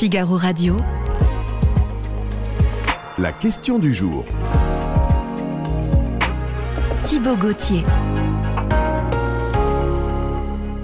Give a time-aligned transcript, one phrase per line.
[0.00, 0.78] Figaro Radio.
[3.18, 4.24] La question du jour.
[7.04, 7.82] Thibaut Gauthier.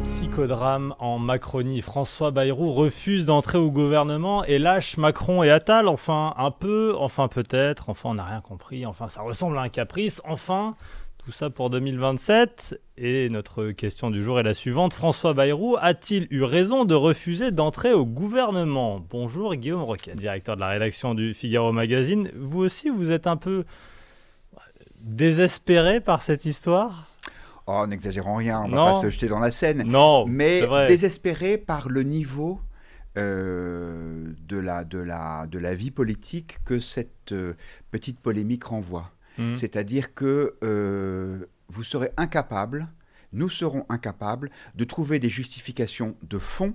[0.04, 1.80] Psychodrame en Macronie.
[1.80, 5.88] François Bayrou refuse d'entrer au gouvernement et lâche Macron et Attal.
[5.88, 9.70] Enfin, un peu, enfin peut-être, enfin on n'a rien compris, enfin ça ressemble à un
[9.70, 10.74] caprice, enfin
[11.16, 12.78] tout ça pour 2027.
[12.98, 14.94] Et notre question du jour est la suivante.
[14.94, 19.04] François Bayrou a-t-il eu raison de refuser d'entrer au gouvernement?
[19.10, 22.30] Bonjour Guillaume Roquet, directeur de la rédaction du Figaro Magazine.
[22.34, 23.66] Vous aussi, vous êtes un peu
[25.02, 27.06] désespéré par cette histoire?
[27.66, 29.82] Oh, n'exagérons rien, on ne va pas se jeter dans la scène.
[29.82, 32.60] Non, mais désespéré par le niveau
[33.18, 37.52] euh, de, la, de, la, de la vie politique que cette euh,
[37.90, 39.10] petite polémique renvoie.
[39.36, 39.54] Mmh.
[39.54, 42.88] C'est-à-dire que euh, vous serez incapable,
[43.32, 46.74] nous serons incapables de trouver des justifications de fond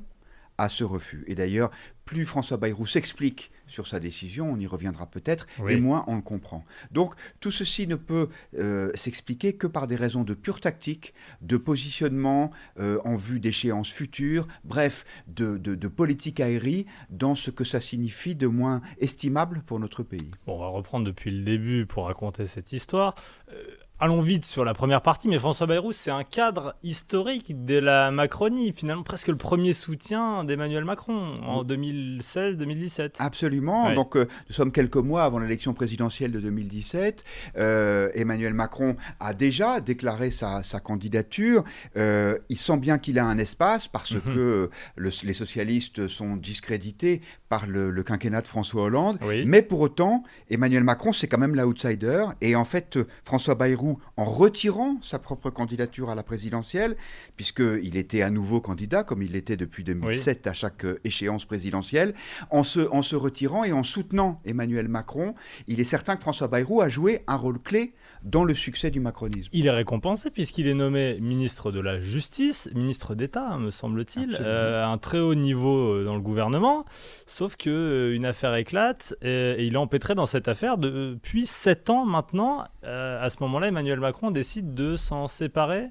[0.57, 1.23] à ce refus.
[1.27, 1.71] Et d'ailleurs,
[2.05, 6.21] plus François Bayrou s'explique sur sa décision, on y reviendra peut-être, et moins on le
[6.21, 6.65] comprend.
[6.91, 8.27] Donc tout ceci ne peut
[8.59, 13.89] euh, s'expliquer que par des raisons de pure tactique, de positionnement euh, en vue d'échéances
[13.89, 20.03] futures, bref, de, politique aérie dans ce que ça signifie de moins estimable pour notre
[20.03, 20.31] pays.
[20.47, 23.15] on va reprendre depuis le début pour raconter cette histoire.
[23.51, 23.63] Euh,
[24.01, 28.09] allons vite sur la première partie, mais François Bayrou, c'est un cadre historique de la
[28.09, 33.17] Macronie, finalement presque le premier soutien d'Emmanuel Macron en 2016-2017.
[33.19, 33.93] Absolument.
[33.93, 37.23] Donc, euh, nous sommes quelques mois avant l'élection présidentielle de 2017.
[37.57, 41.63] Euh, Emmanuel Macron a déjà déclaré sa, candidature.
[41.95, 44.21] Euh, il sent bien qu'il a un espace parce mhm.
[44.33, 49.19] que les socialistes sont discrédités par le, quinquennat de François Hollande.
[49.45, 52.25] Mais pour autant, Emmanuel Macron, c'est quand même l'outsider.
[52.41, 56.95] Et en fait, François Bayrou en retirant sa propre candidature à la présidentielle,
[57.35, 62.13] puisqu'il était à nouveau candidat, comme il l'était depuis 2007 à chaque euh, échéance présidentielle,
[62.49, 65.35] en se, en se retirant et en soutenant Emmanuel Macron,
[65.67, 68.99] il est certain que François Bayrou a joué un rôle clé dans le succès du
[68.99, 69.49] macronisme.
[69.51, 74.83] Il est récompensé puisqu'il est nommé ministre de la Justice, ministre d'État, me semble-t-il, euh,
[74.83, 76.85] à un très haut niveau euh, dans le gouvernement,
[77.25, 82.05] sauf que une affaire éclate et, il est empêtré dans cette affaire depuis sept ans
[82.05, 82.63] maintenant.
[82.83, 85.89] à ce moment-là, Emmanuel Macron décide de s'en séparer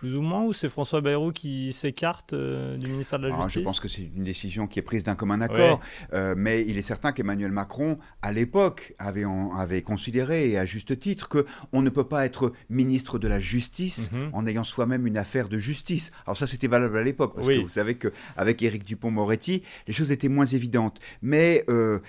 [0.00, 3.52] plus ou moins, ou c'est François Bayrou qui s'écarte euh, du ministère de la Justice
[3.52, 5.78] Je pense que c'est une décision qui est prise d'un commun accord,
[6.14, 9.26] euh, mais il est certain qu'Emmanuel Macron, à l'époque, avait,
[9.58, 14.10] avait considéré, et à juste titre, qu'on ne peut pas être ministre de la Justice
[14.10, 14.30] mhm.
[14.32, 16.12] en ayant soi-même une affaire de justice.
[16.24, 20.10] Alors ça, c'était valable à l'époque, parce que vous savez qu'avec Éric Dupont-Moretti, les choses
[20.10, 20.98] étaient moins évidentes.
[21.20, 22.00] Mais euh,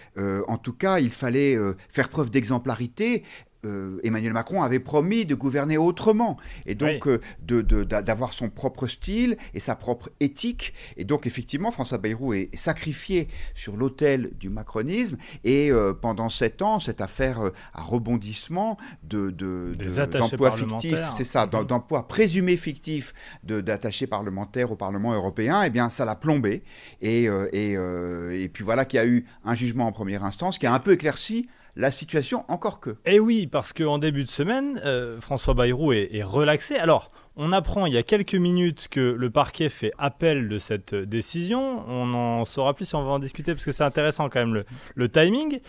[0.48, 1.58] en tout cas, il fallait
[1.90, 3.24] faire preuve d'exemplarité
[3.64, 9.38] euh, Emmanuel Macron avait promis de gouverner autrement et donc euh, d'avoir son propre style
[9.54, 10.74] et sa propre éthique.
[10.98, 16.64] Et donc effectivement, François Bayrou est sacrifié sur l'autel du macronisme et euh, pendant sept
[16.64, 21.66] ans, cette affaire à rebondissement d'emplois fictifs, c'est ça, mhm.
[21.66, 26.64] d'emplois présumés fictifs d'attachés parlementaires au Parlement européen, eh bien ça l'a plombé.
[27.02, 30.66] Et, et, et puis voilà qu'il y a eu un jugement en première instance qui
[30.66, 32.98] a un peu éclairci la situation encore que.
[33.06, 36.76] Eh oui, parce qu'en début de semaine, euh, François Bayrou est, relaxé.
[36.76, 40.94] Alors, on apprend il y a quelques minutes que le parquet fait appel de cette
[40.96, 41.84] décision.
[41.88, 44.64] On en saura plus si on va en discuter parce que c'est intéressant quand même
[44.96, 45.60] le timing.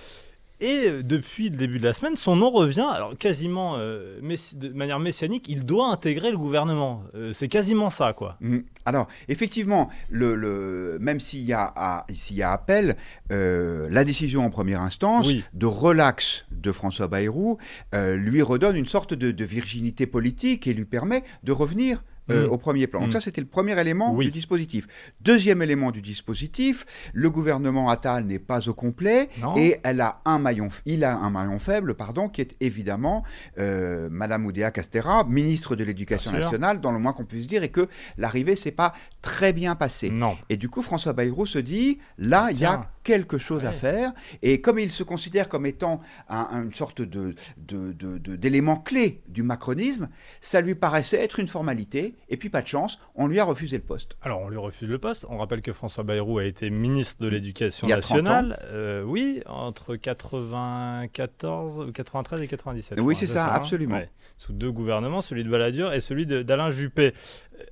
[0.61, 4.69] Et euh, depuis le début de la semaine, son nom revient, alors quasiment euh, de
[4.71, 7.03] manière messianique, il doit intégrer le gouvernement.
[7.15, 8.37] Euh, c'est quasiment ça, quoi.
[8.41, 8.59] Mmh.
[8.85, 12.97] Alors, effectivement, le, même s'il y, a, y a appel,
[13.31, 17.59] la décision en première instance de relax de François Bayrou
[17.93, 22.51] lui redonne une sorte de virginité politique et lui permet de revenir euh, mm.
[22.51, 23.01] au premier plan.
[23.01, 23.13] Donc mm.
[23.13, 24.87] ça, c'était le premier élément du dispositif.
[25.21, 30.39] Deuxième élément du dispositif, le gouvernement Attal n'est pas au complet et elle a un
[30.39, 33.25] maillon, il a un maillon faible, pardon, qui est évidemment
[33.59, 37.71] euh, Madame Oudéa Castera, ministre de l'Éducation nationale, dans le moins qu'on puisse dire, et
[37.71, 37.89] que
[38.19, 40.11] l'arrivée s'est pas très bien passée.
[40.11, 40.37] Non.
[40.49, 44.13] Et du coup, François Bayrou se dit, là, il y a quelque chose à faire.
[44.43, 50.09] Et comme il se considère comme étant une sorte de, d'élément clé du macronisme,
[50.41, 53.77] ça lui paraissait être une formalité et puis pas de chance, on lui a refusé
[53.77, 54.17] le poste.
[54.23, 55.27] Alors on lui refuse le poste.
[55.29, 58.59] On rappelle que François Bayrou a été ministre de l'Éducation nationale.
[58.65, 63.01] Euh, oui, entre 94, 93 et 97.
[63.01, 64.01] Oui, c'est ça, absolument.
[64.39, 67.15] Sous deux gouvernements, celui de Balladur et celui d'Alain Juppé.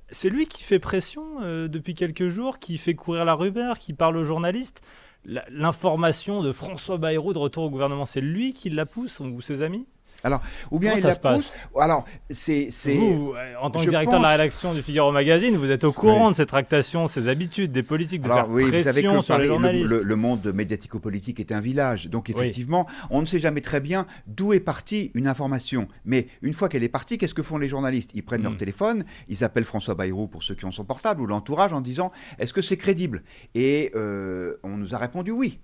[0.09, 3.93] C'est lui qui fait pression euh, depuis quelques jours, qui fait courir la rumeur, qui
[3.93, 4.81] parle aux journalistes.
[5.25, 9.61] L'information de François Bayrou de retour au gouvernement, c'est lui qui la pousse ou ses
[9.61, 9.85] amis?
[10.23, 11.53] Alors, ou bien il ça la se passe.
[11.79, 12.69] Alors, c'est.
[12.95, 16.31] Vous, en tant que directeur de la rédaction du Figaro Magazine, vous êtes au courant
[16.31, 19.37] de ces tractations, ces habitudes des politiques, de Alors, faire oui, vous savez que sur
[19.37, 19.89] les journalistes.
[19.89, 22.07] le- le monde médiatico-politique est un village.
[22.07, 25.87] Donc, effectivement, on ne sait jamais très bien d'où est partie une information.
[26.05, 28.11] Mais une fois qu'elle est partie, qu'est-ce que font les journalistes?
[28.13, 28.57] Ils prennent leur Mm.
[28.57, 32.11] téléphone, ils appellent François Bayrou pour ceux qui ont son portable ou l'entourage en disant
[32.39, 33.23] est-ce que c'est crédible?
[33.55, 35.59] Et euh, on nous a répondu oui.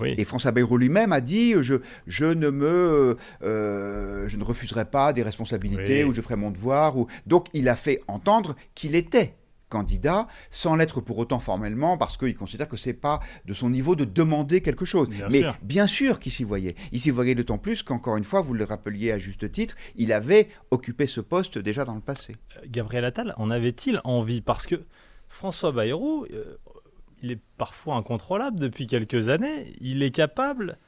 [0.00, 0.14] Oui.
[0.18, 1.76] Et François Bayrou lui-même a dit je,
[2.06, 6.10] je ne me euh, je ne refuserai pas des responsabilités Oui.
[6.10, 9.34] ou je ferai mon devoir ou donc il a fait entendre qu'il était
[9.68, 13.94] candidat sans l'être pour autant formellement parce qu'il considère que c'est pas de son niveau
[13.94, 15.08] de demander quelque chose.
[15.08, 15.56] Bien Mais sûr.
[15.62, 16.74] bien sûr qu'il s'y voyait.
[16.90, 20.12] Il s'y voyait d'autant plus qu'encore une fois, vous le rappeliez à juste titre, il
[20.12, 22.34] avait occupé ce poste déjà dans le passé.
[22.66, 24.40] Gabriel Attal en avait-il envie?
[24.40, 24.82] Parce que
[25.28, 26.56] François Bayrou, euh,
[27.22, 29.72] il est parfois incontrôlable depuis quelques années.
[29.80, 30.78] Il est capable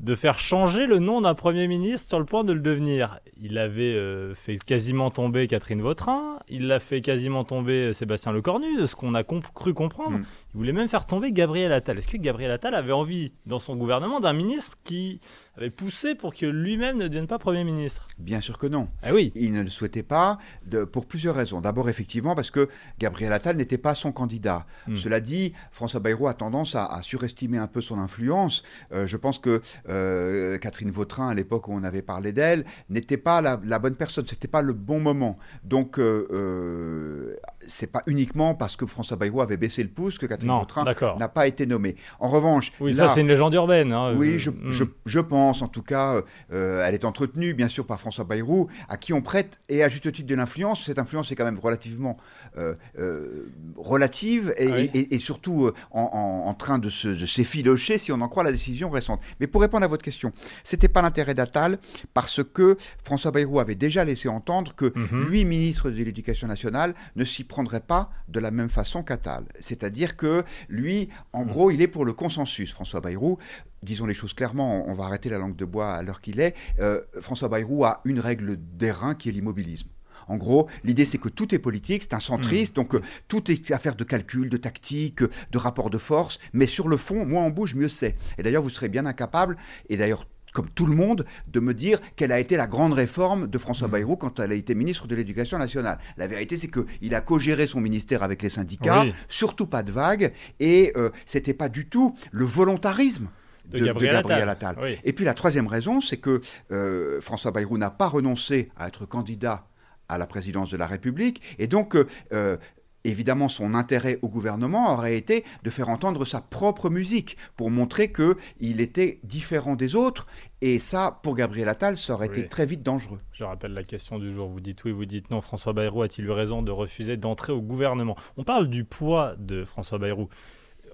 [0.00, 3.20] de faire changer le nom d'un Premier ministre sur le point de le devenir.
[3.40, 8.32] Il avait euh, fait quasiment tomber Catherine Vautrin, il l'a fait quasiment tomber euh, Sébastien
[8.32, 10.18] Lecornu, de ce qu'on a cru comprendre.
[10.18, 10.24] Mm.
[10.54, 11.98] Il voulait même faire tomber Gabriel Attal.
[11.98, 15.20] Est-ce que Gabriel Attal avait envie, dans son gouvernement, d'un ministre qui
[15.56, 18.08] avait poussé pour que lui-même ne devienne pas Premier ministre?
[18.18, 18.88] Bien sûr que non.
[19.02, 21.60] Ah oui, Il ne le souhaitait pas de- pour plusieurs raisons.
[21.60, 22.68] D'abord, effectivement, parce que
[22.98, 24.66] Gabriel Attal n'était pas son candidat.
[24.88, 24.96] Hmm.
[24.96, 28.64] Cela dit, François Bayrou a tendance à, à surestimer un peu son influence.
[28.92, 33.18] Euh, je pense que euh, Catherine Vautrin, à l'époque où on avait parlé d'elle, n'était
[33.18, 34.26] pas la, la bonne personne.
[34.26, 35.38] C'était pas le bon moment.
[35.62, 37.36] Donc, euh,
[37.66, 40.84] c'est pas uniquement parce que François Bayrou avait baissé le pouce que Catherine non, Vautrin
[41.18, 41.96] n'a pas été nommée.
[42.18, 43.92] En revanche, Oui, là- ça c'est une légende urbaine.
[43.92, 44.14] hein.
[44.16, 44.70] oui, Euh, je, hmm.
[44.70, 46.22] je- je pense, en tout cas,
[46.52, 49.88] euh, elle est entretenue, bien sûr, par François Bayrou, à qui on prête, et à
[49.88, 50.84] juste titre, de l'influence.
[50.84, 52.16] Cette influence est quand même relativement
[52.58, 53.46] euh, euh,
[53.76, 54.90] relative et, Ah oui.
[54.94, 58.42] et- et surtout euh, en, en- en train de se- s'effilocher, si on en croit
[58.42, 59.20] la décision récente.
[59.38, 60.32] Mais pour répondre à votre question,
[60.64, 61.78] c'était pas l'intérêt d'Attal,
[62.14, 65.26] parce que François Bayrou avait déjà laissé entendre que Mhm.
[65.28, 69.44] lui, ministre de l'Éducation nationale, ne s'y prendrait pas de la même façon qu'Attal.
[69.60, 71.50] C'est-à-dire que lui, en Mhm.
[71.52, 73.36] gros, il est pour le consensus, François Bayrou.
[73.82, 76.54] Disons les choses clairement, on va arrêter la langue de bois à l'heure qu'il est.
[76.80, 79.88] Euh, François Bayrou a une règle d'airain qui est l'immobilisme.
[80.28, 83.70] En gros, l'idée c'est que tout est politique, c'est un centriste, donc euh, tout est
[83.72, 87.50] affaire de calcul, de tactique, de rapport de force, mais sur le fond, moins on
[87.50, 88.14] bouge, mieux c'est.
[88.38, 89.56] Et d'ailleurs, vous serez bien incapable,
[89.88, 93.46] et d'ailleurs comme tout le monde, de me dire quelle a été la grande réforme
[93.46, 93.92] de François Mm.
[93.92, 95.98] Bayrou quand elle a été ministre de l'Éducation nationale.
[96.16, 99.14] La vérité, c'est qu'il a co-géré son ministère avec les syndicats, Oui.
[99.28, 103.28] surtout pas de vagues, et euh, c'était pas du tout le volontarisme
[103.66, 104.76] De Gabriel Attal.
[104.82, 104.98] Oui.
[105.04, 106.40] Et puis la troisième raison, c'est que
[106.72, 109.66] euh, François Bayrou n'a pas renoncé à être candidat
[110.08, 112.56] à la présidence de la République, et donc euh, euh,
[113.04, 118.12] Évidemment, son intérêt au gouvernement aurait été de faire entendre sa propre musique pour montrer
[118.12, 120.26] qu'il était différent des autres.
[120.60, 122.40] Et ça, pour Gabriel Attal, ça aurait Oui.
[122.40, 123.16] été très vite dangereux.
[123.32, 124.50] Je rappelle la question du jour.
[124.50, 125.40] Vous dites oui, vous dites non.
[125.40, 128.16] François Bayrou a-t-il eu raison de refuser d'entrer au gouvernement?
[128.36, 130.28] On parle du poids de François Bayrou.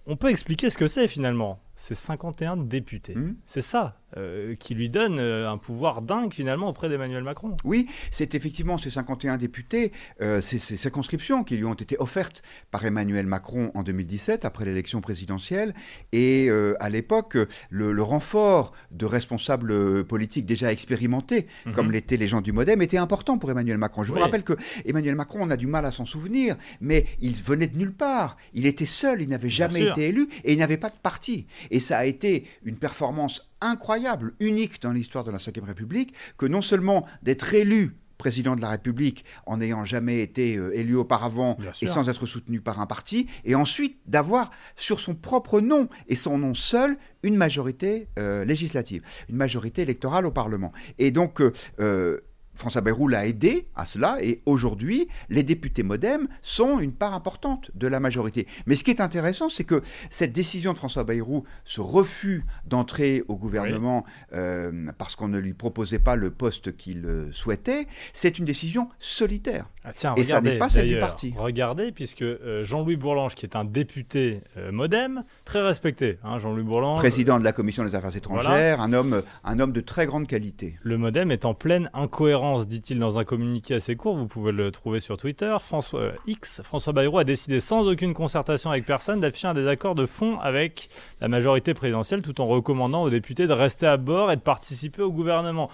[0.07, 1.59] On peut expliquer ce que c'est finalement?
[1.77, 3.15] C'est 51 députés.
[3.15, 3.35] Hmm.
[3.45, 7.57] C'est ça euh, qui lui donne euh, un pouvoir dingue finalement auprès d'Emmanuel Macron.
[7.65, 9.93] Oui, c'est effectivement ces 51 députés,
[10.23, 14.65] euh, ces, ces circonscriptions qui lui ont été offertes par Emmanuel Macron en 2017, après
[14.65, 15.75] l'élection présidentielle.
[16.13, 16.49] Et
[16.81, 17.37] à l'époque,
[17.71, 21.73] le, le renfort de responsables politiques déjà expérimentés, Mhm.
[21.75, 24.05] comme l'étaient les gens du Modem, était important pour Emmanuel Macron.
[24.05, 27.35] Je vous rappelle que Emmanuel Macron, on a du mal à s'en souvenir, mais il
[27.35, 28.37] venait de nulle part.
[28.55, 31.47] Il était seul, il n'avait jamais été élu et il n'avait pas de parti.
[31.71, 36.47] Et ça a été une performance incroyable, unique dans l'histoire de la Ve République, que
[36.47, 41.57] non seulement d'être élu président de la République en n'ayant jamais été euh, élu auparavant
[41.59, 41.93] Bien et sûr.
[41.93, 46.39] sans être soutenu par un parti, et ensuite d'avoir sur son propre nom et son
[46.39, 50.73] nom seul une majorité euh, législative, une majorité électorale au Parlement.
[50.99, 52.21] Et donc, euh, euh,
[52.57, 57.71] François Bayrou l'a aidé à cela, et aujourd'hui, les députés modem sont une part importante
[57.75, 58.47] de la majorité.
[58.67, 63.23] Mais ce qui est intéressant, c'est que cette décision de François Bayrou, ce refus d'entrer
[63.29, 68.39] au gouvernement euh, parce qu'on ne lui proposait pas le poste qu'il euh, souhaitait, c'est
[68.39, 69.71] une décision solitaire.
[69.89, 71.33] Ah, tiens, Et ça n'est pas celle du parti.
[71.39, 76.65] Regardez, puisque euh, Jean-Louis Bourlange, qui est un député euh, modem, très respecté, hein, Jean-Louis
[76.65, 76.99] Bourlange.
[76.99, 80.75] Président de la Commission des Affaires étrangères, un, homme, un homme de très grande qualité.
[80.83, 84.73] Le modem est en pleine incohérence, dit-il dans un communiqué assez court, vous pouvez le
[84.73, 85.55] trouver sur Twitter.
[85.61, 89.95] François euh, X, François Bayrou a décidé sans aucune concertation avec personne d'afficher un désaccord
[89.95, 90.91] de fond avec
[91.21, 95.03] la majorité présidentielle tout en recommandant aux députés de rester à bord et de participer
[95.03, 95.71] au gouvernement.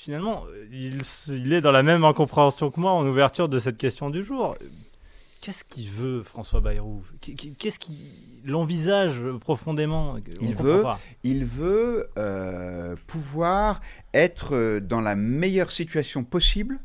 [0.00, 3.76] Finalement, euh, il, il est dans la même incompréhension que moi en ouverture de cette
[3.78, 4.56] question du jour.
[5.40, 7.02] Qu'est-ce qu'il veut, François Bayrou?
[7.20, 7.98] Qu'est- Qu'est-ce qui
[8.44, 10.16] l'envisage profondément?
[10.40, 10.82] Il veut,
[11.24, 13.80] il veut euh, pouvoir
[14.14, 16.78] être dans la meilleure situation possible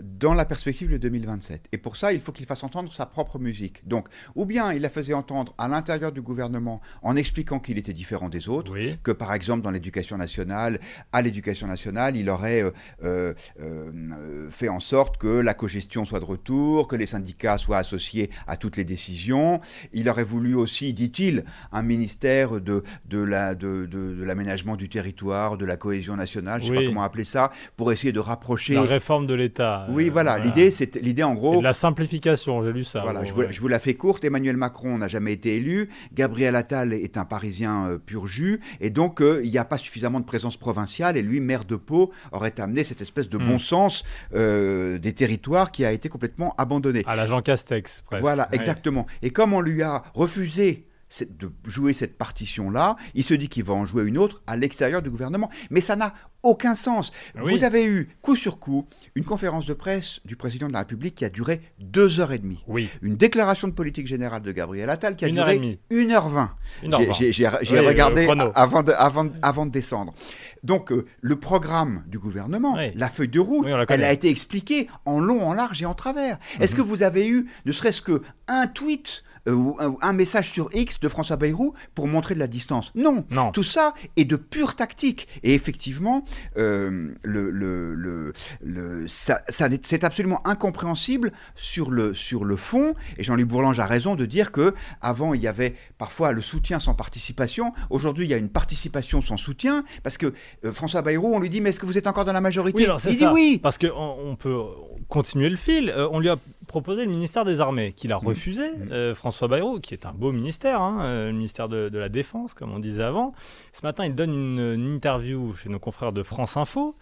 [0.00, 1.68] Dans la perspective de 2027.
[1.72, 3.86] Et pour ça, il faut qu'il fasse entendre sa propre musique.
[3.86, 7.92] Donc, ou bien il la faisait entendre à l'intérieur du gouvernement en expliquant qu'il était
[7.92, 10.80] différent des autres, que par exemple dans l'éducation nationale,
[11.12, 12.70] à l'éducation nationale, il aurait euh,
[13.04, 17.78] euh, euh, fait en sorte que la cogestion soit de retour, que les syndicats soient
[17.78, 19.60] associés à toutes les décisions.
[19.92, 25.76] Il aurait voulu aussi, dit-il, un ministère de, de l'aménagement de, du territoire, de la
[25.76, 28.74] cohésion nationale, je ne sais pas comment appeler ça, pour essayer de rapprocher...
[28.74, 29.86] La réforme de l'État.
[29.90, 30.38] Oui, voilà.
[30.38, 31.58] L'idée, c'est l'idée en gros.
[31.58, 33.00] de la simplification, j'ai lu ça.
[33.02, 34.24] Voilà, je, vous, la fais courte.
[34.24, 35.88] Emmanuel Macron n'a jamais été élu.
[36.14, 39.78] Gabriel Attal est un Parisien euh, pur jus, et donc euh, il n'y a pas
[39.78, 41.16] suffisamment de présence provinciale.
[41.16, 43.58] Et lui, maire de Pau, aurait amené cette espèce de bon hmm.
[43.58, 47.02] sens euh, des territoires qui a été complètement abandonné.
[47.06, 48.20] À l'agent Castex, presque.
[48.20, 49.06] Voilà, exactement.
[49.22, 50.86] Et comme on lui a refusé
[51.20, 55.02] de jouer cette partition-là, il se dit qu'il va en jouer une autre à l'extérieur
[55.02, 55.50] du gouvernement.
[55.70, 57.12] Mais ça n'a aucun sens.
[57.36, 61.14] Vous avez eu, coup sur coup, une conférence de presse du président de la République
[61.14, 62.64] qui a duré deux heures et demie.
[62.66, 62.88] Oui.
[63.00, 66.54] Une déclaration de politique générale de Gabriel Attal qui a une duré une heure vingt.
[66.82, 70.14] J'ai regardé avant, de, avant, avant, de descendre.
[70.62, 75.20] Donc, euh, le programme du gouvernement, la feuille de route, elle a été expliquée en
[75.20, 76.38] long, en large et en travers.
[76.60, 76.78] Est-ce mhm.
[76.78, 81.08] que vous avez eu, ne serait-ce qu'un tweet euh, ou un, message sur X de
[81.08, 82.92] François Bayrou pour montrer de la distance.
[82.94, 83.24] Non.
[83.30, 83.50] non.
[83.50, 85.26] Tout ça est de pure tactique.
[85.42, 86.24] Et effectivement,
[86.56, 88.32] euh, le, le,
[88.62, 92.94] le, ça, c'est absolument incompréhensible sur le, sur le fond.
[93.18, 96.78] Et Jean-Louis Bourlange a raison de dire que avant il y avait parfois le soutien
[96.78, 97.72] sans participation.
[97.90, 100.32] Aujourd'hui, il y a une participation sans soutien parce que
[100.64, 102.86] euh, François Bayrou, on lui dit mais est-ce que vous êtes encore dans la majorité?
[103.08, 103.58] Il dit oui.
[103.62, 103.88] Parce qu'on
[104.24, 104.60] on peut
[105.08, 105.92] continuer le fil.
[106.10, 108.26] on lui a proposé le ministère des Armées, qu'il a mmh.
[108.26, 108.70] refusé.
[108.70, 109.14] Mmh.
[109.14, 112.78] François Bayrou, qui est un beau ministère, hein, le ministère de, la Défense, comme on
[112.78, 113.32] disait avant.
[113.72, 116.94] Ce matin, il donne une interview chez nos confrères de France Info.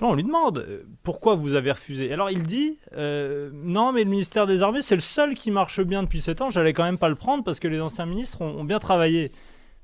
[0.00, 2.12] Là, on lui demande euh, pourquoi vous avez refusé?
[2.12, 5.80] Alors il dit euh, non, mais le ministère des Armées, c'est le seul qui marche
[5.80, 6.50] bien depuis 7 ans.
[6.50, 9.30] J'allais quand même pas le prendre parce que les anciens ministres ont bien travaillé.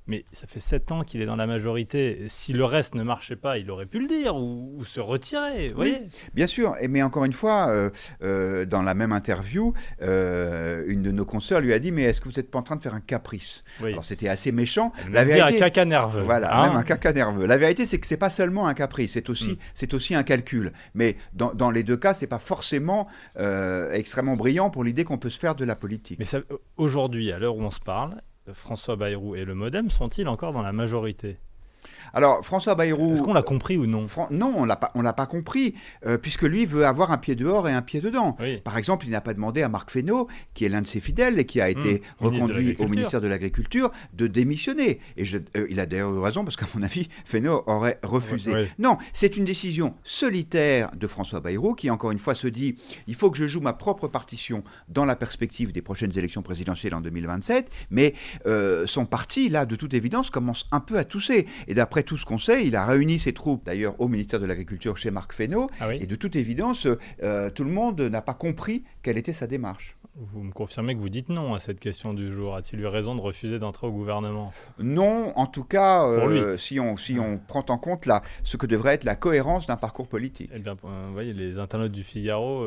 [0.07, 2.25] Mais ça fait sept ans qu'il est dans la majorité.
[2.29, 5.69] Si le reste ne marchait pas, il aurait pu le dire ou, se retirer.
[5.69, 5.99] Vous oui,
[6.35, 6.75] bien sûr.
[6.89, 7.91] Mais encore une fois, euh,
[8.23, 12.21] euh, dans la même interview, euh, une de nos consoeurs lui a dit Mais est-ce
[12.21, 13.63] que vous n'êtes pas en train de faire un caprice?
[13.83, 14.93] Alors c'était assez méchant.
[15.13, 16.23] la vérité, un caca nerveux.
[16.23, 17.47] Voilà, hein même un caca nerveux.
[17.47, 19.59] La vérité, c'est que c'est pas seulement un caprice, c'est aussi, mm.
[19.75, 20.73] c'est aussi un calcul.
[20.95, 23.07] Mais dans, dans les deux cas, c'est pas forcément
[23.93, 26.19] extrêmement brillant pour l'idée qu'on peut se faire de la politique.
[26.19, 26.41] Mais
[26.77, 28.21] aujourd'hui, à l'heure où on se parle,
[28.55, 31.39] François Bayrou et le Modem sont-ils encore dans la majorité?
[32.13, 33.15] Alors, François Bayrou.
[33.15, 35.75] Est-ce qu'on l'a compris ou non Non, on ne l'a pas compris,
[36.07, 38.37] euh, puisque lui veut avoir un pied dehors et un pied dedans.
[38.65, 41.39] Par exemple, il n'a pas demandé à Marc Fesneau, qui est l'un de ses fidèles
[41.39, 45.01] et qui a été mmh, reconduit au ministère de l'Agriculture, de démissionner.
[45.17, 48.53] Et euh, il a d'ailleurs eu raison, parce qu'à mon avis, Fesneau aurait refusé.
[48.79, 52.77] Non, c'est une décision solitaire de François Bayrou, qui encore une fois se dit
[53.07, 56.95] il faut que je joue ma propre partition dans la perspective des prochaines élections présidentielles
[56.95, 58.15] en 2027, mais
[58.47, 61.47] euh, son parti, là, de toute évidence, commence un peu à tousser.
[61.69, 64.47] Et d'après tout ce qu'on sait, il a réuni ses troupes, d'ailleurs, au ministère de
[64.47, 65.71] l'Agriculture chez Marc Fesneau.
[65.81, 66.87] Ah et de toute évidence,
[67.23, 69.97] euh, tout le monde n'a pas compris quelle était sa démarche.
[70.17, 72.55] Vous me confirmez que vous dites non à cette question du jour.
[72.55, 74.53] A-t-il eu raison de refuser d'entrer au gouvernement?
[74.79, 78.67] Non, en tout cas, euh, si, on, si on prend en compte là, ce que
[78.67, 80.51] devrait être la cohérence d'un parcours politique.
[80.53, 82.65] Eh bien, euh, vous voyez, les internautes du Figaro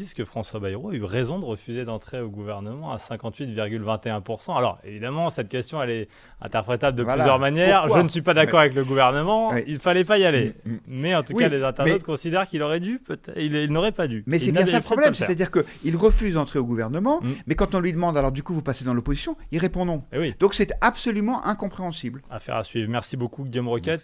[0.00, 4.56] disent que François Bayrou a eu raison de refuser d'entrer au gouvernement à 58,21%.
[4.56, 6.08] Alors, évidemment, cette question, elle est
[6.40, 7.86] interprétable de plusieurs manières.
[7.94, 9.54] Je ne suis pas d'accord avec le gouvernement.
[9.66, 10.54] Il ne fallait pas y aller.
[10.64, 10.78] Mm, mm.
[10.88, 13.00] Mais en tout cas, les internautes considèrent qu'il aurait dû,
[13.36, 14.24] il, n'aurait pas dû.
[14.26, 15.14] Mais c'est bien ça le problème.
[15.14, 17.32] C'est-à-dire qu'il refuse d'entrer au gouvernement, mm.
[17.46, 20.02] mais quand on lui demande, alors du coup, vous passez dans l'opposition, il répond non.
[20.12, 20.34] Eh oui.
[20.40, 22.22] Donc, c'est absolument incompréhensible.
[22.30, 22.90] Affaire à suivre.
[22.90, 23.98] Merci beaucoup, Guillaume Roquette.